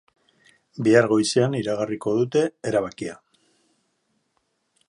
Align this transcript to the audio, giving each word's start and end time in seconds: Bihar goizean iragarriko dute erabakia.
Bihar 0.87 1.07
goizean 1.11 1.57
iragarriko 1.59 2.15
dute 2.21 2.43
erabakia. 2.71 3.17